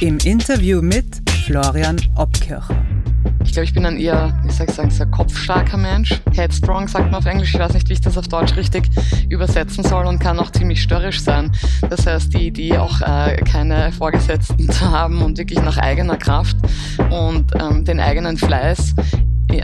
[0.00, 1.06] im Interview mit
[1.46, 2.62] Florian Obkircher.
[3.44, 6.20] Ich glaube, ich bin ein eher, wie soll ich sagen, sehr kopfstarker Mensch.
[6.32, 7.54] Headstrong sagt man auf Englisch.
[7.54, 8.88] Ich weiß nicht, wie ich das auf Deutsch richtig
[9.28, 11.52] übersetzen soll und kann auch ziemlich störrisch sein.
[11.88, 16.56] Das heißt, die Idee, auch äh, keine Vorgesetzten zu haben und wirklich nach eigener Kraft
[17.10, 18.94] und ähm, den eigenen Fleiß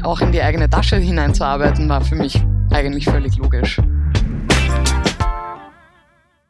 [0.03, 3.81] auch in die eigene Tasche hineinzuarbeiten, war für mich eigentlich völlig logisch.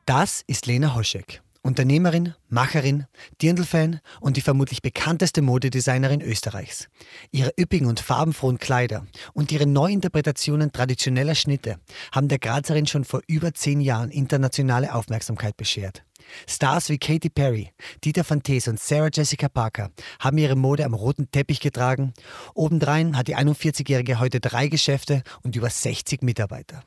[0.04, 3.04] Das ist Lena Hoschek, Unternehmerin, Macherin,
[3.42, 6.88] Dirndl-Fan und die vermutlich bekannteste Modedesignerin Österreichs.
[7.32, 11.76] Ihre üppigen und farbenfrohen Kleider und ihre Neuinterpretationen traditioneller Schnitte
[12.12, 16.02] haben der Grazerin schon vor über zehn Jahren internationale Aufmerksamkeit beschert.
[16.48, 17.70] Stars wie Katy Perry,
[18.04, 22.14] Dieter Van Thees und Sarah Jessica Parker haben ihre Mode am roten Teppich getragen.
[22.54, 26.82] Obendrein hat die 41-Jährige heute drei Geschäfte und über 60 Mitarbeiter.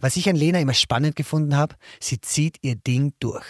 [0.00, 3.44] Was ich an Lena immer spannend gefunden habe, sie zieht ihr Ding durch.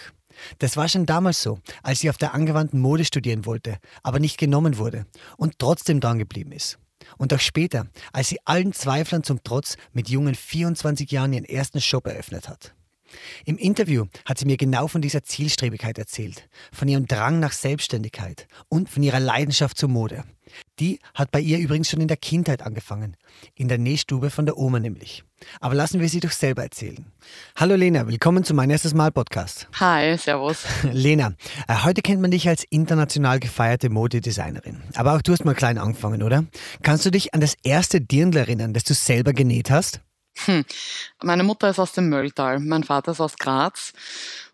[0.59, 4.37] Das war schon damals so, als sie auf der angewandten Mode studieren wollte, aber nicht
[4.37, 5.05] genommen wurde
[5.37, 6.77] und trotzdem dran geblieben ist.
[7.17, 11.81] Und auch später, als sie allen Zweiflern zum Trotz mit jungen 24 Jahren ihren ersten
[11.81, 12.73] Shop eröffnet hat.
[13.45, 18.47] Im Interview hat sie mir genau von dieser Zielstrebigkeit erzählt, von ihrem Drang nach Selbstständigkeit
[18.69, 20.23] und von ihrer Leidenschaft zur Mode.
[20.79, 23.17] Die hat bei ihr übrigens schon in der Kindheit angefangen,
[23.55, 25.23] in der Nähstube von der Oma nämlich.
[25.59, 27.05] Aber lassen wir sie doch selber erzählen.
[27.55, 29.67] Hallo Lena, willkommen zu Mein erstes Mal Podcast.
[29.79, 30.65] Hi, servus.
[30.91, 31.33] Lena,
[31.67, 34.81] äh, heute kennt man dich als international gefeierte Modedesignerin.
[34.95, 36.45] Aber auch du hast mal klein angefangen, oder?
[36.83, 40.01] Kannst du dich an das erste Dirndl erinnern, das du selber genäht hast?
[40.45, 40.63] Hm.
[41.21, 43.93] Meine Mutter ist aus dem Mölltal, mein Vater ist aus Graz.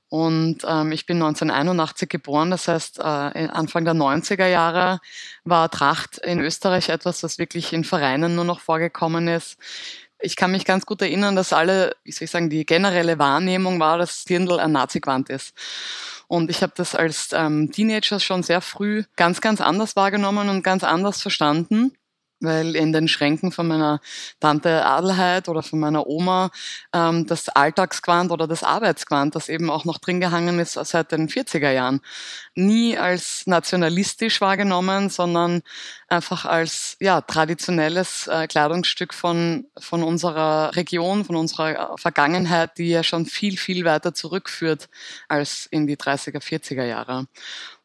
[0.10, 5.00] Und ähm, ich bin 1981 geboren, das heißt, äh, Anfang der 90er Jahre
[5.44, 9.58] war Tracht in Österreich etwas, was wirklich in Vereinen nur noch vorgekommen ist.
[10.20, 13.80] Ich kann mich ganz gut erinnern, dass alle, wie soll ich sagen, die generelle Wahrnehmung
[13.80, 15.54] war, dass Dirndl ein Nazi-Gewand ist.
[16.28, 20.64] Und ich habe das als ähm, Teenager schon sehr früh ganz, ganz anders wahrgenommen und
[20.64, 21.92] ganz anders verstanden
[22.40, 24.00] weil in den Schränken von meiner
[24.40, 26.52] Tante Adelheid oder von meiner Oma
[26.94, 31.30] ähm, das Alltagsquant oder das Arbeitsquant, das eben auch noch drin gehangen ist seit den
[31.30, 32.02] 40er Jahren,
[32.56, 35.62] nie als nationalistisch wahrgenommen, sondern
[36.08, 43.04] einfach als ja, traditionelles äh, Kleidungsstück von, von unserer Region, von unserer Vergangenheit, die ja
[43.04, 44.90] schon viel, viel weiter zurückführt
[45.28, 47.28] als in die 30er, 40er Jahre.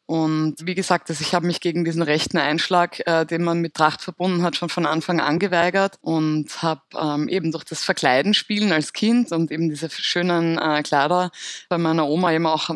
[0.05, 3.73] Und wie gesagt, also ich habe mich gegen diesen rechten Einschlag, äh, den man mit
[3.73, 8.33] Tracht verbunden hat, schon von Anfang an geweigert und habe ähm, eben durch das Verkleiden
[8.33, 11.31] spielen als Kind und eben diese schönen äh, Kleider
[11.69, 12.69] bei meiner Oma eben auch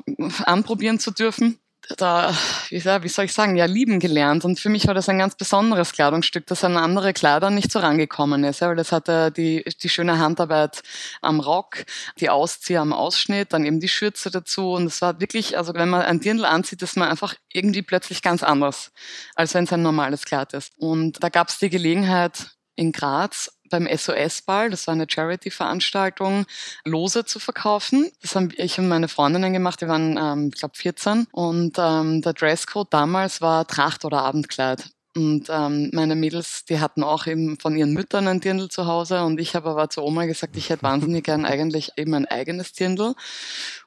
[0.45, 1.59] anprobieren zu dürfen,
[1.95, 2.35] da,
[2.69, 4.43] wie soll ich sagen, ja, lieben gelernt.
[4.43, 7.79] Und für mich war das ein ganz besonderes Kleidungsstück, das an andere Kleider nicht so
[7.79, 8.59] rangekommen ist.
[8.59, 10.81] Ja, weil das hatte die, die schöne Handarbeit
[11.21, 11.85] am Rock,
[12.19, 14.71] die Auszieher am Ausschnitt, dann eben die Schürze dazu.
[14.71, 18.21] Und es war wirklich, also wenn man ein Dirndl anzieht, ist man einfach irgendwie plötzlich
[18.21, 18.91] ganz anders,
[19.35, 20.73] als wenn es ein normales Kleid ist.
[20.77, 26.45] Und da gab es die Gelegenheit, in Graz beim SOS-Ball, das war eine Charity-Veranstaltung,
[26.85, 28.11] Lose zu verkaufen.
[28.22, 31.28] Das haben ich und meine Freundinnen gemacht, die waren, ähm, ich glaube, 14.
[31.31, 34.89] Und ähm, der Dresscode damals war Tracht oder Abendkleid.
[35.17, 39.23] Und ähm, meine Mädels, die hatten auch eben von ihren Müttern ein Dirndl zu Hause
[39.23, 42.73] und ich habe aber zur Oma gesagt, ich hätte wahnsinnig gern eigentlich eben ein eigenes
[42.73, 43.16] Dirndl.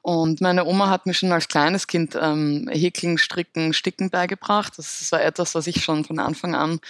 [0.01, 4.73] Und meine Oma hat mir schon als kleines Kind ähm, Häkeln, Stricken, Sticken beigebracht.
[4.77, 6.81] Das war etwas, was ich schon von Anfang an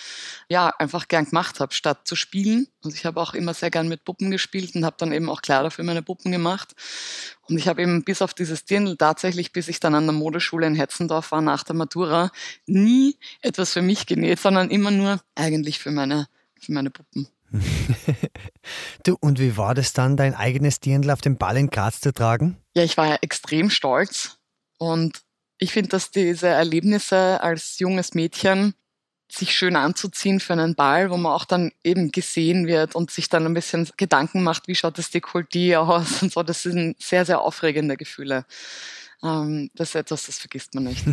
[0.50, 2.68] ja einfach gern gemacht habe, statt zu spielen.
[2.84, 5.44] Also ich habe auch immer sehr gern mit Puppen gespielt und habe dann eben auch
[5.44, 6.74] Kleider für meine Puppen gemacht.
[7.50, 10.68] Und ich habe eben bis auf dieses Dirndl tatsächlich, bis ich dann an der Modeschule
[10.68, 12.32] in Hetzendorf war nach der Matura,
[12.66, 16.28] nie etwas für mich genäht, sondern immer nur eigentlich für meine,
[16.60, 17.28] für meine Puppen.
[19.04, 22.14] du, und wie war das dann, dein eigenes Dirndl auf dem Ball in Graz zu
[22.14, 22.58] tragen?
[22.76, 24.38] Ja, ich war ja extrem stolz.
[24.78, 25.22] Und
[25.58, 28.74] ich finde, dass diese Erlebnisse als junges Mädchen
[29.34, 33.30] sich schön anzuziehen für einen Ball, wo man auch dann eben gesehen wird und sich
[33.30, 36.44] dann ein bisschen Gedanken macht, wie schaut das Dekolleté aus und so.
[36.44, 38.46] Das sind sehr, sehr aufregende Gefühle.
[39.24, 41.04] Ähm, das ist etwas, das vergisst man nicht.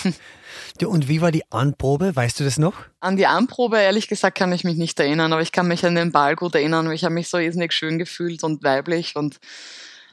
[0.78, 2.16] du, und wie war die Anprobe?
[2.16, 2.74] Weißt du das noch?
[3.00, 5.94] An die Anprobe, ehrlich gesagt, kann ich mich nicht erinnern, aber ich kann mich an
[5.94, 9.38] den Ball gut erinnern, weil ich habe mich so irrsinnig schön gefühlt und weiblich und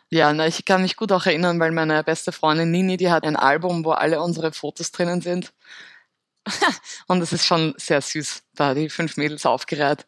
[0.10, 3.24] Ja, na, ich kann mich gut auch erinnern, weil meine beste Freundin Nini, die hat
[3.24, 5.54] ein Album, wo alle unsere Fotos drinnen sind.
[7.08, 10.06] und es ist schon sehr süß, da die fünf Mädels aufgereiht,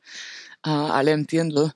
[0.65, 1.73] äh, alle im Dirndl.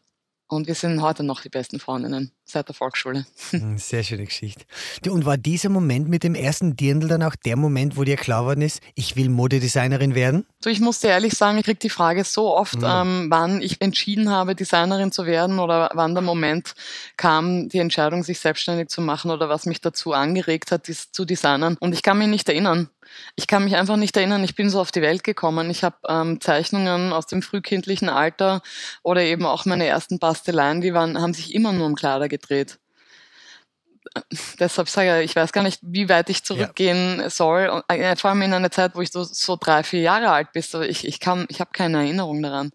[0.51, 3.25] Und wir sind heute noch die besten Freundinnen seit der Volksschule.
[3.51, 4.65] Hm, sehr schöne Geschichte.
[5.09, 8.41] Und war dieser Moment mit dem ersten Dirndl dann auch der Moment, wo dir klar
[8.41, 10.45] geworden ist, ich will Modedesignerin werden?
[10.59, 13.01] So, ich muss dir ehrlich sagen, ich kriege die Frage so oft, ja.
[13.01, 16.73] ähm, wann ich entschieden habe, Designerin zu werden oder wann der Moment
[17.15, 21.25] kam, die Entscheidung, sich selbstständig zu machen oder was mich dazu angeregt hat, dies zu
[21.25, 21.77] designen.
[21.79, 22.89] Und ich kann mich nicht erinnern.
[23.35, 25.69] Ich kann mich einfach nicht erinnern, ich bin so auf die Welt gekommen.
[25.69, 28.61] Ich habe ähm, Zeichnungen aus dem frühkindlichen Alter
[29.03, 32.79] oder eben auch meine ersten Basteleien, die waren, haben sich immer nur um Kleider gedreht.
[34.59, 37.29] Deshalb sage ich, ich weiß gar nicht, wie weit ich zurückgehen ja.
[37.29, 37.83] soll.
[37.87, 40.61] Äh, vor allem in einer Zeit, wo ich so, so drei, vier Jahre alt bin.
[40.61, 42.71] So ich, ich, kann, ich habe keine Erinnerung daran.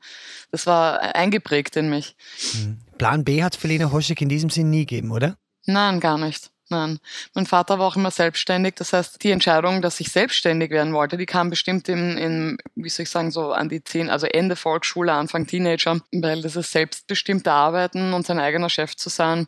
[0.50, 2.16] Das war eingeprägt in mich.
[2.52, 2.78] Hm.
[2.98, 5.36] Plan B hat es für Lena Hoschek in diesem Sinn nie gegeben, oder?
[5.66, 6.50] Nein, gar nicht.
[6.70, 6.98] Nein,
[7.34, 8.74] mein Vater war auch immer selbstständig.
[8.76, 12.88] Das heißt, die Entscheidung, dass ich selbstständig werden wollte, die kam bestimmt in, in wie
[12.88, 16.72] soll ich sagen, so an die zehn, also Ende Volksschule, Anfang Teenager, weil das ist
[16.72, 19.46] selbstbestimmte Arbeiten und sein eigener Chef zu sein,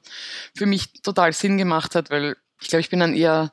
[0.54, 3.52] für mich total Sinn gemacht hat, weil ich glaube, ich bin ein eher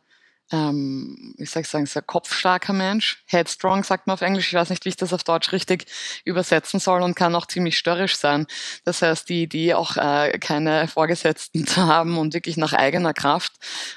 [0.51, 3.23] ähm, wie soll ich sagen, sehr kopfstarker Mensch.
[3.27, 4.47] Headstrong sagt man auf Englisch.
[4.47, 5.85] Ich weiß nicht, wie ich das auf Deutsch richtig
[6.25, 8.45] übersetzen soll und kann auch ziemlich störrisch sein.
[8.85, 13.53] Das heißt, die Idee, auch äh, keine Vorgesetzten zu haben und wirklich nach eigener Kraft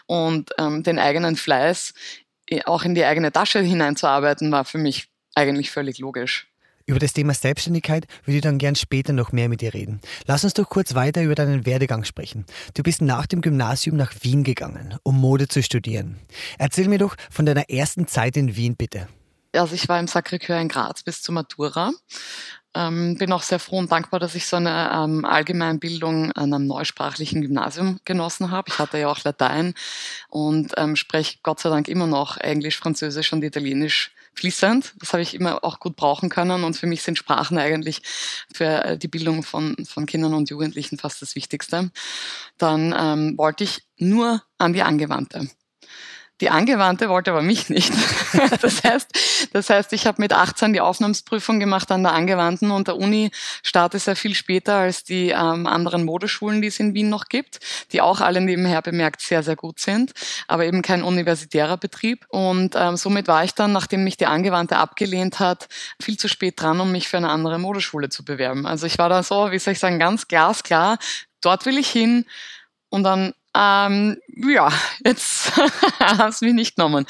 [0.07, 1.95] und ähm, den eigenen Fleiß
[2.49, 6.49] äh, auch in die eigene Tasche hineinzuarbeiten, war für mich eigentlich völlig logisch.
[6.89, 10.01] Über das Thema Selbstständigkeit würde ich dann gern später noch mehr mit dir reden.
[10.27, 12.47] Lass uns doch kurz weiter über deinen Werdegang sprechen.
[12.75, 16.17] Du bist nach dem Gymnasium nach Wien gegangen, um Mode zu studieren.
[16.59, 19.09] Erzähl mir doch von deiner ersten Zeit in Wien, bitte.
[19.53, 21.91] Also ich war im Sacré-Cœur in Graz bis zur Matura.
[22.73, 26.69] Ähm, bin auch sehr froh und dankbar, dass ich so eine ähm, Allgemeinbildung an einem
[26.69, 28.69] neusprachlichen Gymnasium genossen habe.
[28.69, 29.75] Ich hatte ja auch Latein
[30.29, 34.95] und ähm, spreche Gott sei Dank immer noch Englisch, Französisch und Italienisch fließend.
[34.99, 36.65] Das habe ich immer auch gut brauchen können.
[36.65, 38.03] Und für mich sind Sprachen eigentlich
[38.53, 41.91] für äh, die Bildung von, von Kindern und Jugendlichen fast das Wichtigste.
[42.59, 45.49] Dann ähm, wollte ich nur an die Angewandte.
[46.43, 47.91] Die Angewandte wollte aber mich nicht.
[48.61, 52.89] das heißt, das heißt, ich habe mit 18 die Aufnahmsprüfung gemacht an der Angewandten und
[52.89, 53.31] der Uni
[53.63, 57.61] startet sehr viel später als die ähm, anderen Modeschulen, die es in Wien noch gibt,
[57.93, 60.13] die auch alle nebenher bemerkt sehr, sehr gut sind,
[60.47, 62.27] aber eben kein universitärer Betrieb.
[62.29, 65.69] Und ähm, somit war ich dann, nachdem mich die Angewandte abgelehnt hat,
[66.03, 68.67] viel zu spät dran, um mich für eine andere Modeschule zu bewerben.
[68.67, 70.99] Also ich war da so, wie soll ich sagen, ganz glasklar,
[71.41, 72.27] dort will ich hin.
[72.91, 74.71] Und dann ähm, ja,
[75.05, 75.53] jetzt
[76.01, 77.07] hast du mich nicht genommen.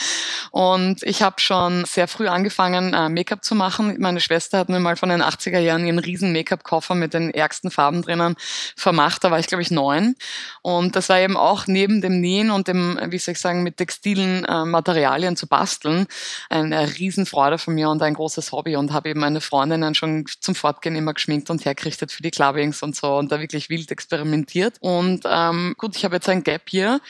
[0.53, 3.97] Und ich habe schon sehr früh angefangen, äh, Make-up zu machen.
[3.99, 7.71] Meine Schwester hat mir mal von den 80er Jahren ihren riesen Make-up-Koffer mit den ärgsten
[7.71, 8.37] Farben drinnen
[8.77, 9.25] vermacht.
[9.25, 10.15] Da war ich, glaube ich, neun.
[10.63, 13.79] Und das war eben auch neben dem Nähen und dem, wie soll ich sagen, mit
[13.79, 16.07] textilen äh, Materialien zu basteln,
[16.49, 18.77] eine Riesenfreude von mir und ein großes Hobby.
[18.77, 22.83] Und habe eben meine Freundinnen schon zum Fortgehen immer geschminkt und hergerichtet für die Clubbings
[22.83, 24.77] und so und da wirklich wild experimentiert.
[24.81, 27.01] Und ähm, gut, ich habe jetzt ein ein Gap Year,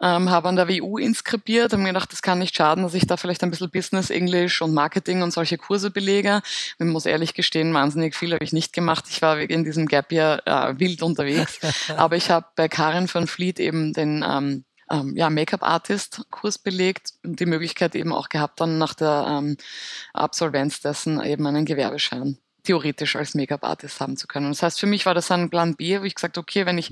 [0.00, 3.06] ähm, habe an der WU inskribiert und mir gedacht, das kann nicht schaden, dass ich
[3.06, 6.42] da vielleicht ein bisschen Business, Englisch und Marketing und solche Kurse belege.
[6.78, 9.04] Ich muss ehrlich gestehen, wahnsinnig viel habe ich nicht gemacht.
[9.08, 11.58] Ich war in diesem Gap Year äh, wild unterwegs.
[11.96, 17.40] Aber ich habe bei Karin von Fleet eben den ähm, ähm, ja, Make-up-Artist-Kurs belegt und
[17.40, 19.56] die Möglichkeit eben auch gehabt, dann nach der ähm,
[20.12, 24.50] Absolvenz dessen eben einen Gewerbeschein theoretisch als Make-up-Artist haben zu können.
[24.50, 26.90] Das heißt, für mich war das ein Plan B, wo ich gesagt okay, wenn ich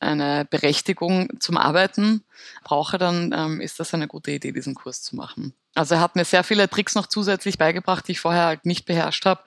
[0.00, 2.24] eine Berechtigung zum Arbeiten
[2.64, 5.54] brauche, dann ähm, ist das eine gute Idee, diesen Kurs zu machen.
[5.74, 8.84] Also er hat mir sehr viele Tricks noch zusätzlich beigebracht, die ich vorher halt nicht
[8.84, 9.40] beherrscht habe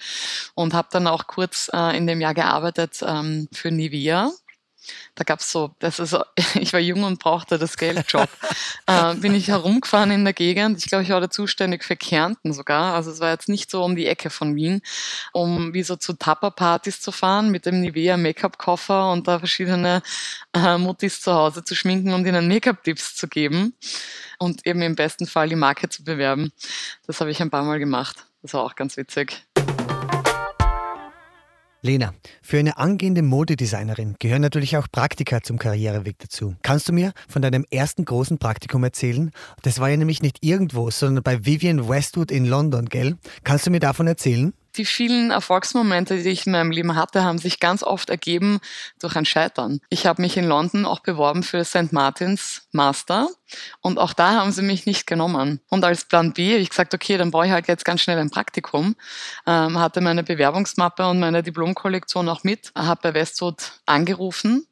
[0.55, 4.31] und habe dann auch kurz äh, in dem Jahr gearbeitet ähm, für Nivea
[5.15, 6.17] da gab's so, das ist,
[6.55, 8.29] ich war jung und brauchte das Geldjob.
[8.87, 10.77] äh, bin ich herumgefahren in der Gegend.
[10.79, 12.93] Ich glaube, ich war da zuständig für Kärnten sogar.
[12.93, 14.81] Also es war jetzt nicht so um die Ecke von Wien,
[15.33, 20.01] um wie so zu Tapper-Partys zu fahren mit dem Nivea Make-up-Koffer und da verschiedene
[20.53, 23.73] äh, Muttis zu Hause zu schminken und ihnen Make-up-Tipps zu geben
[24.39, 26.51] und eben im besten Fall die Marke zu bewerben.
[27.07, 28.25] Das habe ich ein paar Mal gemacht.
[28.41, 29.43] Das war auch ganz witzig.
[31.85, 36.55] Lena, für eine angehende Modedesignerin gehören natürlich auch Praktika zum Karriereweg dazu.
[36.63, 39.29] Kannst du mir von deinem ersten großen Praktikum erzählen?
[39.61, 43.17] Das war ja nämlich nicht irgendwo, sondern bei Vivian Westwood in London, gell?
[43.43, 44.51] Kannst du mir davon erzählen?
[44.75, 48.59] Die vielen Erfolgsmomente, die ich in meinem Leben hatte, haben sich ganz oft ergeben
[48.99, 49.79] durch ein Scheitern.
[49.89, 51.91] Ich habe mich in London auch beworben für St.
[51.91, 53.27] Martins Master
[53.81, 55.61] und auch da haben sie mich nicht genommen.
[55.69, 58.17] Und als Plan B habe ich gesagt, okay, dann brauche ich halt jetzt ganz schnell
[58.19, 58.95] ein Praktikum.
[59.47, 64.67] Ähm, hatte meine Bewerbungsmappe und meine Diplomkollektion auch mit, habe bei Westwood angerufen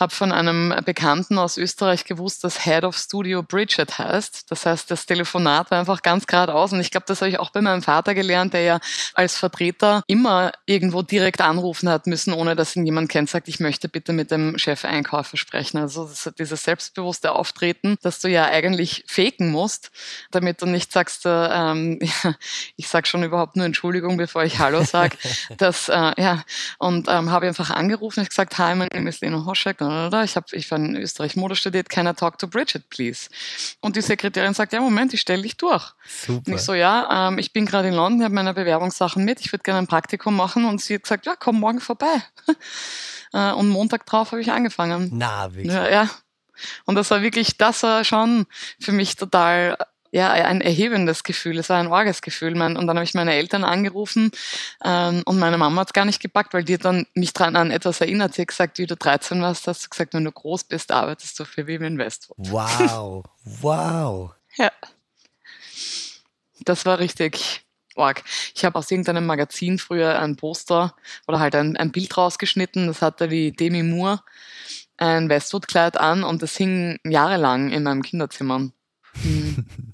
[0.00, 4.50] habe von einem Bekannten aus Österreich gewusst, dass Head of Studio Bridget heißt.
[4.50, 6.72] Das heißt, das Telefonat war einfach ganz geradeaus.
[6.72, 8.80] Und ich glaube, das habe ich auch bei meinem Vater gelernt, der ja
[9.14, 13.60] als Vertreter immer irgendwo direkt anrufen hat müssen, ohne dass ihn jemand kennt, sagt, ich
[13.60, 15.78] möchte bitte mit dem Chef-Einkäufer sprechen.
[15.78, 19.90] Also dieses selbstbewusste Auftreten, dass du ja eigentlich faken musst,
[20.30, 21.98] damit du nicht sagst, äh, ähm,
[22.76, 25.16] ich sage schon überhaupt nur Entschuldigung, bevor ich Hallo sage.
[25.56, 26.44] das, äh, ja,
[26.78, 29.80] und ähm, habe einfach angerufen, ich gesagt, hi, mein Name ist Lena Hoschek,
[30.24, 33.28] ich habe ich war in Österreich Mode studiert, I talk to Bridget, please?
[33.80, 35.92] Und die Sekretärin sagt, ja, Moment, ich stelle dich durch.
[36.06, 36.42] Super.
[36.46, 39.52] Und ich so, ja, ähm, ich bin gerade in London, habe meine Bewerbungssachen mit, ich
[39.52, 40.64] würde gerne ein Praktikum machen.
[40.64, 42.22] Und sie hat gesagt, ja, komm morgen vorbei.
[43.34, 45.10] Äh, und Montag drauf habe ich angefangen.
[45.12, 45.74] Na, wirklich?
[45.74, 46.10] Ja, ja.
[46.86, 48.46] Und das war wirklich, das war schon
[48.80, 49.76] für mich total
[50.10, 52.60] ja, ein erhebendes Gefühl, es war ein arges Gefühl.
[52.60, 54.30] und dann habe ich meine Eltern angerufen
[54.84, 57.56] ähm, und meine Mama hat es gar nicht gepackt, weil die hat dann mich dran
[57.56, 58.34] an etwas erinnert.
[58.34, 61.38] Sie hat gesagt, wie du 13 warst, hast du gesagt, wenn du groß bist, arbeitest
[61.38, 62.36] du für Vivian Westwood.
[62.38, 64.34] Wow, wow.
[64.56, 64.70] ja.
[66.60, 67.64] Das war richtig
[67.96, 68.22] arg.
[68.54, 70.94] Ich habe aus irgendeinem Magazin früher ein Poster
[71.26, 72.86] oder halt ein, ein Bild rausgeschnitten.
[72.86, 74.20] Das hatte die Demi Moore
[74.96, 78.70] ein Westwood-Kleid an und das hing jahrelang in meinem Kinderzimmer.
[79.22, 79.66] Mhm.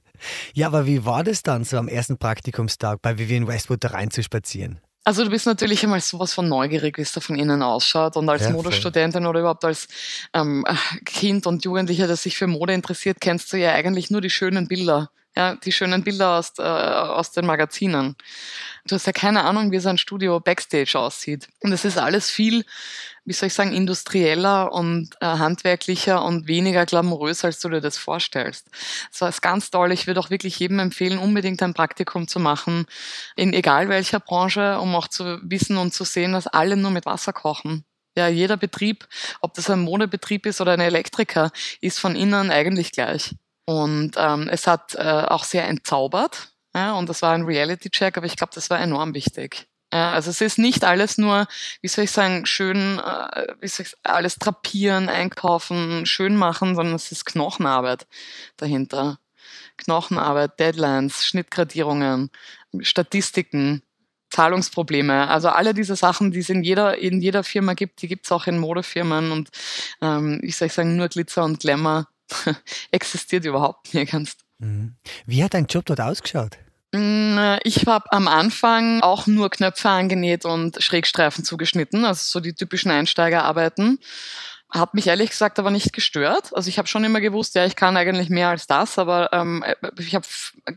[0.55, 4.81] Ja, aber wie war das dann so am ersten Praktikumstag bei Vivian Westwood da reinzuspazieren?
[5.07, 8.17] Also du bist natürlich einmal sowas von neugierig, wie es da von innen ausschaut.
[8.17, 9.87] Und als ja, Modestudentin oder überhaupt als
[10.33, 10.65] ähm,
[11.05, 14.67] Kind und Jugendlicher, das sich für Mode interessiert, kennst du ja eigentlich nur die schönen
[14.67, 15.11] Bilder.
[15.37, 18.17] Ja, die schönen Bilder aus, äh, aus den Magazinen.
[18.87, 21.49] Du hast ja keine Ahnung, wie so ein Studio Backstage aussieht.
[21.61, 22.65] Und es ist alles viel
[23.25, 27.97] wie soll ich sagen, industrieller und äh, handwerklicher und weniger glamourös, als du dir das
[27.97, 28.69] vorstellst.
[29.11, 29.93] Das war ganz toll.
[29.93, 32.87] Ich würde auch wirklich jedem empfehlen, unbedingt ein Praktikum zu machen,
[33.37, 37.07] in egal welcher Branche, um auch zu wissen und zu sehen, dass alle nur mit
[37.07, 37.85] Wasser kochen.
[38.17, 39.09] Ja, jeder Betrieb,
[39.41, 41.51] ob das ein Modebetrieb ist oder ein Elektriker,
[41.81, 43.35] ist von innen eigentlich gleich.
[43.67, 46.53] Und ähm, es hat äh, auch sehr entzaubert.
[46.75, 49.69] Ja, und das war ein Reality-Check, aber ich glaube, das war enorm wichtig.
[49.93, 51.47] Ja, also es ist nicht alles nur,
[51.81, 56.97] wie soll ich sagen, schön, äh, wie soll ich alles drapieren, einkaufen, schön machen, sondern
[56.97, 58.07] es ist Knochenarbeit
[58.57, 59.19] dahinter.
[59.77, 62.31] Knochenarbeit, Deadlines, Schnittgradierungen,
[62.81, 63.83] Statistiken,
[64.31, 65.29] Zahlungsprobleme.
[65.29, 68.33] Also alle diese Sachen, die es in jeder, in jeder Firma gibt, die gibt es
[68.33, 69.51] auch in Modefirmen und
[70.01, 72.09] ähm, ich soll sagen, nur Glitzer und Glamour
[72.91, 74.37] existiert überhaupt nirgends.
[74.61, 74.95] Mhm.
[75.27, 76.59] Wie hat dein Job dort ausgeschaut?
[76.93, 82.55] Mm, ich habe am Anfang auch nur Knöpfe angenäht und Schrägstreifen zugeschnitten, also so die
[82.55, 83.99] typischen Einsteigerarbeiten.
[84.71, 86.55] Hat mich ehrlich gesagt aber nicht gestört.
[86.55, 89.65] Also ich habe schon immer gewusst, ja, ich kann eigentlich mehr als das, aber ähm,
[89.99, 90.27] ich habe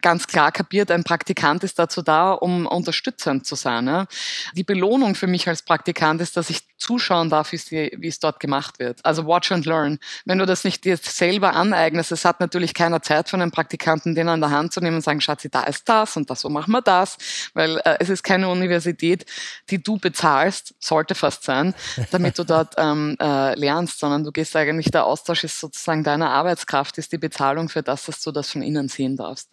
[0.02, 3.86] ganz klar kapiert, ein Praktikant ist dazu da, um unterstützend zu sein.
[3.86, 4.08] Ne?
[4.54, 8.80] Die Belohnung für mich als Praktikant ist, dass ich zuschauen darf, wie es dort gemacht
[8.80, 9.04] wird.
[9.06, 10.00] Also watch and learn.
[10.26, 14.16] Wenn du das nicht dir selber aneignest, es hat natürlich keiner Zeit für einen Praktikanten,
[14.16, 16.50] den an der Hand zu nehmen und sagen, Schatzi, da ist das und das, so
[16.50, 17.18] machen wir das,
[17.54, 19.26] weil äh, es ist keine Universität,
[19.70, 21.74] die du bezahlst, sollte fast sein,
[22.12, 26.30] damit du dort ähm, äh, lernst, sondern du gehst eigentlich, der Austausch ist sozusagen deine
[26.30, 29.50] Arbeitskraft, ist die Bezahlung für das, dass du das von innen sehen darfst.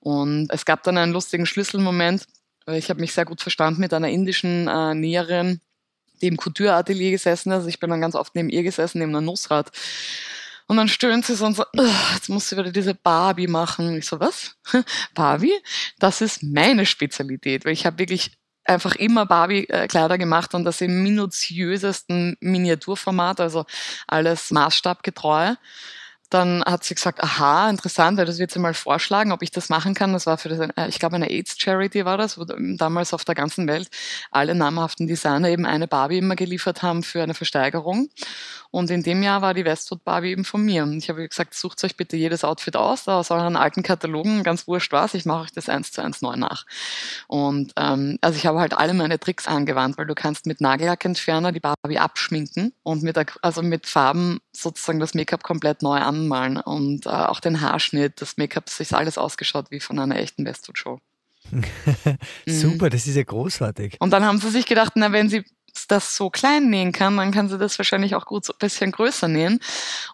[0.00, 2.26] Und es gab dann einen lustigen Schlüsselmoment,
[2.68, 5.60] ich habe mich sehr gut verstanden mit einer indischen äh, Näherin,
[6.20, 7.66] die im Couture-Atelier gesessen ist.
[7.66, 9.70] Ich bin dann ganz oft neben ihr gesessen, neben einer Nussrad.
[10.68, 11.64] Und dann stöhnt sie so und so,
[12.14, 13.96] jetzt muss sie wieder diese Barbie machen.
[13.96, 14.56] Ich so, was?
[15.14, 15.54] Barbie?
[15.98, 21.04] Das ist meine Spezialität, weil ich habe wirklich einfach immer Barbie-Kleider gemacht und das im
[21.04, 23.64] minutiösesten Miniaturformat, also
[24.08, 25.54] alles maßstabgetreu
[26.30, 29.94] dann hat sie gesagt, aha, interessant, das wird sie mal vorschlagen, ob ich das machen
[29.94, 30.12] kann.
[30.12, 33.34] Das war für, das, äh, ich glaube, eine AIDS-Charity war das, wo damals auf der
[33.34, 33.88] ganzen Welt
[34.30, 38.08] alle namhaften Designer eben eine Barbie immer geliefert haben für eine Versteigerung.
[38.70, 40.82] Und in dem Jahr war die Westwood Barbie eben von mir.
[40.82, 44.66] Und ich habe gesagt, sucht euch bitte jedes Outfit aus, aus euren alten Katalogen, ganz
[44.66, 46.66] wurscht was, ich mache euch das eins zu eins neu nach.
[47.28, 51.52] Und ähm, also ich habe halt alle meine Tricks angewandt, weil du kannst mit Nagellackentferner
[51.52, 57.06] die Barbie abschminken und mit, also mit Farben sozusagen das Make-up komplett neu anmalen und
[57.06, 61.00] äh, auch den Haarschnitt, das Make-up, ist alles ausgeschaut wie von einer echten Westwood-Show.
[62.46, 62.90] Super, mhm.
[62.90, 63.96] das ist ja großartig.
[64.00, 65.44] Und dann haben sie sich gedacht, na, wenn sie
[65.86, 68.92] das so klein nähen kann, dann kann sie das wahrscheinlich auch gut so ein bisschen
[68.92, 69.60] größer nähen.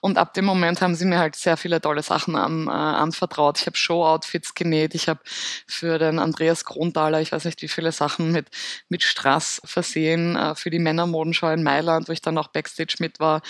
[0.00, 3.58] Und ab dem Moment haben sie mir halt sehr viele tolle Sachen an, äh, anvertraut.
[3.58, 5.20] Ich habe Show-Outfits genäht, ich habe
[5.66, 8.48] für den Andreas Grundaler, ich weiß nicht wie viele Sachen mit,
[8.88, 13.20] mit Strass versehen, äh, für die Männermodenschau in Mailand, wo ich dann auch Backstage mit
[13.20, 13.42] war.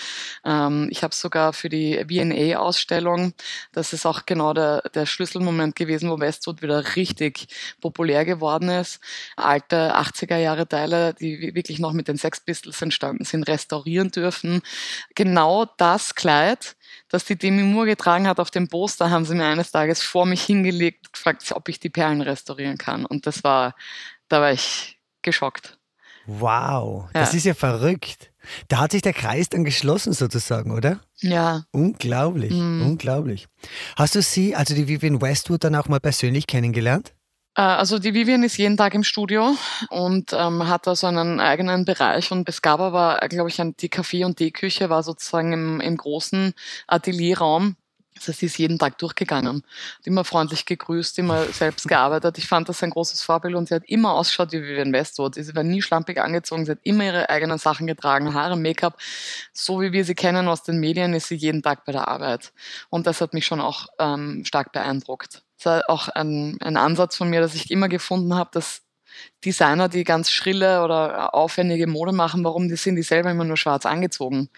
[0.45, 3.33] Ähm, ich habe sogar für die VNA-Ausstellung,
[3.71, 7.47] das ist auch genau der, der Schlüsselmoment gewesen, wo Westwood wieder richtig
[7.81, 8.99] populär geworden ist.
[9.35, 14.11] Alte 80er Jahre Teile, die wirklich noch mit den den Sex Pistols entstanden sind, restaurieren
[14.11, 14.61] dürfen.
[15.15, 16.75] Genau das Kleid,
[17.09, 20.25] das die Demi Moore getragen hat auf dem Poster, haben sie mir eines Tages vor
[20.25, 23.05] mich hingelegt, gefragt, ob ich die Perlen restaurieren kann.
[23.05, 23.75] Und das war,
[24.29, 25.77] da war ich geschockt.
[26.25, 27.37] Wow, das ja.
[27.37, 28.31] ist ja verrückt.
[28.67, 30.99] Da hat sich der Kreis dann geschlossen sozusagen, oder?
[31.17, 31.65] Ja.
[31.71, 32.85] Unglaublich, mhm.
[32.85, 33.47] unglaublich.
[33.95, 37.13] Hast du sie, also die Vivian Westwood, dann auch mal persönlich kennengelernt?
[37.55, 39.55] Äh, also die Vivian ist jeden Tag im Studio
[39.89, 43.89] und ähm, hat da so einen eigenen Bereich und es gab aber, glaube ich, die
[43.89, 46.53] Kaffee- und Teeküche war sozusagen im, im großen
[46.87, 47.75] Atelierraum
[48.15, 49.63] das heißt, sie ist jeden Tag durchgegangen,
[49.97, 52.37] hat immer freundlich gegrüßt, immer selbst gearbeitet.
[52.37, 55.35] Ich fand das ein großes Vorbild und sie hat immer ausgeschaut wie Vivian Westwood.
[55.35, 58.97] Sie war nie schlampig angezogen, sie hat immer ihre eigenen Sachen getragen, Haare, Make-up.
[59.51, 62.53] So wie wir sie kennen aus den Medien, ist sie jeden Tag bei der Arbeit.
[62.89, 65.42] Und das hat mich schon auch ähm, stark beeindruckt.
[65.57, 68.81] Das war auch ein, ein Ansatz von mir, dass ich immer gefunden habe, dass
[69.45, 73.57] Designer, die ganz schrille oder aufwendige Mode machen, warum die sind die selber immer nur
[73.57, 74.49] schwarz angezogen.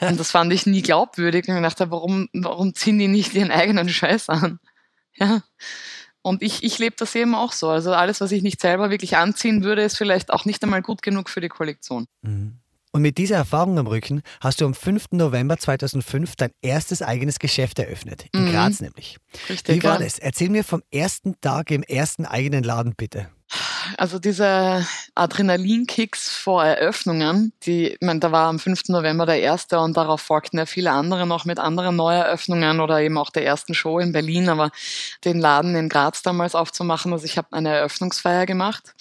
[0.00, 1.48] Und das fand ich nie glaubwürdig.
[1.48, 4.58] Und ich dachte, warum, warum ziehen die nicht ihren eigenen Scheiß an?
[5.14, 5.42] Ja.
[6.22, 7.68] Und ich, ich lebe das eben auch so.
[7.68, 11.02] Also alles, was ich nicht selber wirklich anziehen würde, ist vielleicht auch nicht einmal gut
[11.02, 12.06] genug für die Kollektion.
[12.22, 12.58] Mhm.
[12.92, 15.12] Und mit dieser Erfahrung am Rücken hast du am 5.
[15.12, 18.52] November 2005 dein erstes eigenes Geschäft eröffnet, in mhm.
[18.52, 19.18] Graz nämlich.
[19.48, 20.04] Richtig, Wie war ja.
[20.04, 20.18] das?
[20.18, 23.28] Erzähl mir vom ersten Tag im ersten eigenen Laden bitte.
[23.96, 28.88] Also diese Adrenalinkicks vor Eröffnungen, die, ich meine, da war am 5.
[28.88, 33.18] November der erste und darauf folgten ja viele andere noch mit anderen Neueröffnungen oder eben
[33.18, 34.70] auch der ersten Show in Berlin, aber
[35.24, 38.94] den Laden in Graz damals aufzumachen, also ich habe eine Eröffnungsfeier gemacht.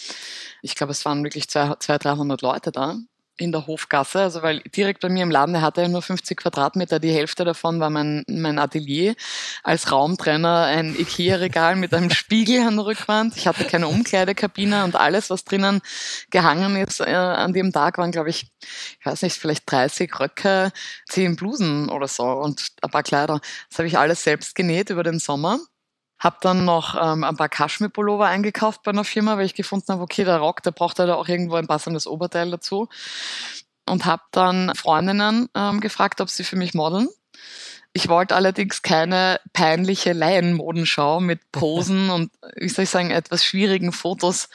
[0.61, 2.97] Ich glaube, es waren wirklich 200, 300 Leute da
[3.41, 6.37] in der Hofgasse, also weil direkt bei mir im Laden, der hatte ja nur 50
[6.37, 9.15] Quadratmeter, die Hälfte davon war mein, mein Atelier,
[9.63, 13.35] als Raumtrenner ein Ikea-Regal mit einem Spiegel an der Rückwand.
[13.37, 15.81] Ich hatte keine Umkleidekabine und alles, was drinnen
[16.29, 18.51] gehangen ist äh, an dem Tag, waren, glaube ich,
[18.99, 20.71] ich weiß nicht, vielleicht 30 Röcke,
[21.09, 23.39] 10 Blusen oder so und ein paar Kleider.
[23.69, 25.59] Das habe ich alles selbst genäht über den Sommer.
[26.19, 30.01] Habe dann noch ähm, ein paar Kaschmir-Pullover eingekauft bei einer Firma, weil ich gefunden habe,
[30.01, 32.89] okay, der Rock, der braucht halt auch irgendwo ein passendes Oberteil dazu.
[33.87, 37.07] Und habe dann Freundinnen ähm, gefragt, ob sie für mich modeln.
[37.91, 43.91] Ich wollte allerdings keine peinliche Laienmodenschau mit Posen und, wie soll ich sagen, etwas schwierigen
[43.91, 44.49] Fotos,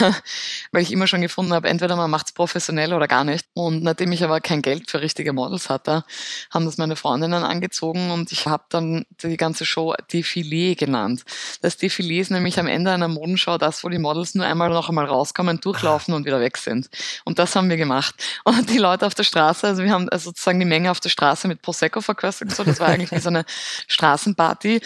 [0.72, 3.46] weil ich immer schon gefunden habe, entweder man macht es professionell oder gar nicht.
[3.52, 6.04] Und nachdem ich aber kein Geld für richtige Models hatte,
[6.50, 11.24] haben das meine Freundinnen angezogen und ich habe dann die ganze Show Defilé genannt.
[11.60, 14.88] Das Defilé ist nämlich am Ende einer Modenschau das, wo die Models nur einmal noch
[14.88, 16.88] einmal rauskommen, durchlaufen und wieder weg sind.
[17.24, 18.14] Und das haben wir gemacht.
[18.44, 21.10] Und die Leute auf der Straße, also wir haben also sozusagen die Menge auf der
[21.10, 23.44] Straße mit Prosecco verköstigt, so das war eigentlich wie so eine
[23.88, 24.80] Straßenparty.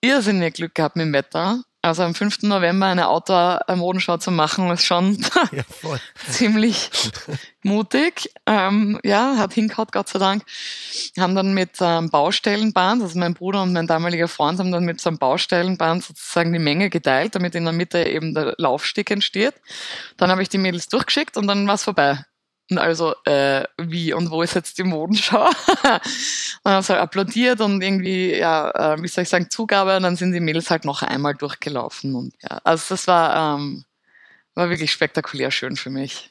[0.00, 1.62] Irrsinnig Glück gehabt mit dem Wetter.
[1.84, 2.42] Also am 5.
[2.42, 5.18] November eine Outdoor-Modenschau zu machen, ist schon
[5.52, 5.64] ja,
[6.30, 6.90] ziemlich
[7.64, 8.30] mutig.
[8.46, 10.44] Ähm, ja, hat hingehaut, Gott sei Dank.
[11.18, 15.00] Haben dann mit ähm, Baustellenband, also mein Bruder und mein damaliger Freund haben dann mit
[15.00, 19.54] so einem Baustellenband sozusagen die Menge geteilt, damit in der Mitte eben der Laufsteg entsteht.
[20.16, 22.24] Dann habe ich die Mädels durchgeschickt und dann war es vorbei.
[22.70, 25.46] Und also, äh, wie und wo ist jetzt die Modenschau?
[25.46, 25.54] und
[26.64, 30.04] dann haben sie halt applaudiert und irgendwie, ja, äh, wie soll ich sagen, Zugabe und
[30.04, 32.14] dann sind die Mädels halt noch einmal durchgelaufen.
[32.14, 33.84] Und ja, also das war, ähm,
[34.54, 36.30] war wirklich spektakulär schön für mich.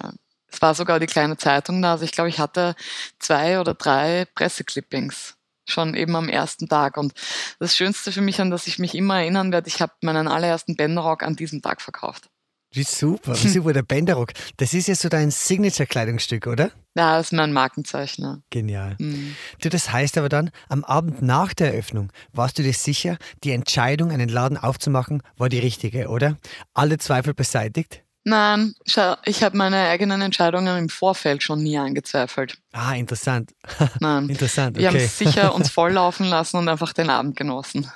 [0.00, 0.12] Ja.
[0.52, 1.92] Es war sogar die kleine Zeitung da.
[1.92, 2.76] Also ich glaube, ich hatte
[3.18, 6.96] zwei oder drei Presseclippings schon eben am ersten Tag.
[6.96, 7.14] Und
[7.58, 10.76] das Schönste für mich, an das ich mich immer erinnern werde, ich habe meinen allerersten
[10.76, 12.28] Bänderrock an diesem Tag verkauft.
[12.74, 14.32] Wie super, wie super, der Bänderrock.
[14.56, 16.70] Das ist ja so dein Signature-Kleidungsstück, oder?
[16.94, 18.42] Ja, das ist mein Markenzeichner.
[18.48, 18.96] Genial.
[18.98, 19.36] Mhm.
[19.60, 23.52] Du, das heißt aber dann, am Abend nach der Eröffnung warst du dir sicher, die
[23.52, 26.38] Entscheidung, einen Laden aufzumachen, war die richtige, oder?
[26.72, 28.02] Alle Zweifel beseitigt?
[28.24, 32.56] Nein, schau, ich habe meine eigenen Entscheidungen im Vorfeld schon nie angezweifelt.
[32.70, 33.52] Ah, interessant.
[33.98, 34.28] Nein.
[34.28, 34.76] interessant.
[34.76, 34.82] Okay.
[34.82, 37.90] Wir haben sicher uns volllaufen lassen und einfach den Abend genossen.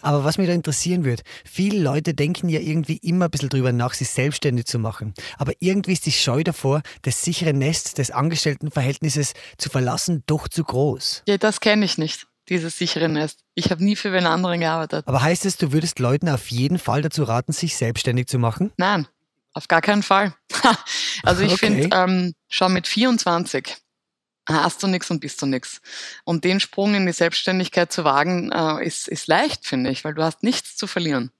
[0.03, 3.73] Aber was mich da interessieren würde, viele Leute denken ja irgendwie immer ein bisschen drüber
[3.73, 5.15] nach, sich selbstständig zu machen.
[5.39, 10.65] Aber irgendwie ist die Scheu davor, das sichere Nest des Angestelltenverhältnisses zu verlassen, doch zu
[10.65, 11.23] groß.
[11.27, 13.41] Ja, das kenne ich nicht, dieses sichere Nest.
[13.55, 15.07] Ich habe nie für wen anderen gearbeitet.
[15.07, 18.73] Aber heißt es, du würdest Leuten auf jeden Fall dazu raten, sich selbstständig zu machen?
[18.77, 19.07] Nein,
[19.53, 20.35] auf gar keinen Fall.
[21.23, 21.67] also ich okay.
[21.67, 23.77] finde, ähm, schau mit 24
[24.49, 25.81] hast du nichts und bist du nichts.
[26.25, 30.15] Und den Sprung in die Selbstständigkeit zu wagen, äh, ist, ist leicht, finde ich, weil
[30.15, 31.31] du hast nichts zu verlieren.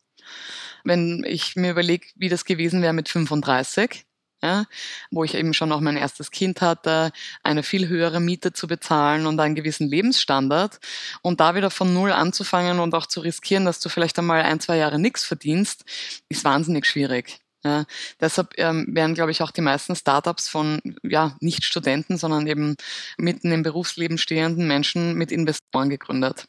[0.85, 4.05] Wenn ich mir überlege, wie das gewesen wäre mit 35,
[4.43, 4.67] ja,
[5.11, 7.13] wo ich eben schon auch mein erstes Kind hatte,
[7.43, 10.81] eine viel höhere Miete zu bezahlen und einen gewissen Lebensstandard
[11.23, 14.61] und da wieder von Null anzufangen und auch zu riskieren, dass du vielleicht einmal ein,
[14.61, 15.85] zwei Jahre nichts verdienst,
[16.29, 17.41] ist wahnsinnig schwierig.
[17.65, 17.87] Ja,
[18.21, 22.77] deshalb ähm, werden, glaube ich, auch die meisten Startups von ja, nicht Studenten, sondern eben
[23.17, 26.47] mitten im Berufsleben stehenden Menschen mit Investoren gegründet.